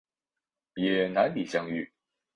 [0.73, 1.91] 也难以相遇